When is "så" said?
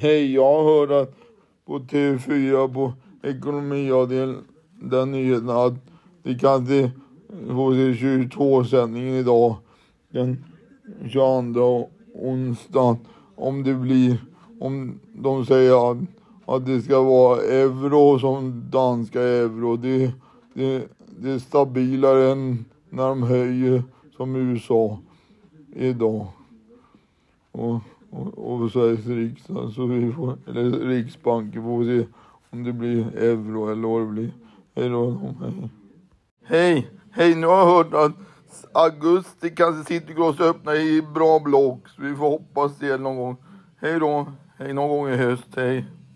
29.72-29.86, 41.88-42.02